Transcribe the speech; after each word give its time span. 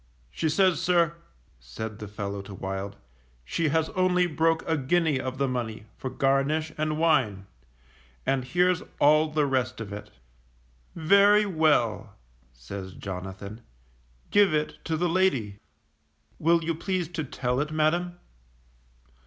She 0.31 0.49
says, 0.49 0.81
sir, 0.81 1.13
said 1.59 1.99
the 1.99 2.07
fellow 2.07 2.41
to 2.41 2.55
Wild 2.55 2.95
she 3.45 3.67
has 3.69 3.89
only 3.89 4.25
broke 4.25 4.67
a 4.67 4.75
guinea 4.75 5.19
of 5.19 5.37
the 5.37 5.47
money 5.47 5.85
for 5.95 6.09
garnish 6.09 6.71
and 6.75 6.97
wine, 6.97 7.45
and 8.25 8.43
here's 8.43 8.81
all 8.99 9.29
the 9.29 9.45
rest 9.45 9.79
of 9.79 9.93
it. 9.93 10.09
Very 10.95 11.45
well, 11.45 12.15
says 12.51 12.95
Jonathan, 12.95 13.61
_give 14.31 14.53
it 14.53 14.79
to 14.85 14.97
the 14.97 15.07
lady. 15.07 15.59
Will 16.39 16.63
you 16.63 16.73
please 16.73 17.07
to 17.09 17.23
tell 17.23 17.59
it, 17.59 17.69
madam? 17.69 18.17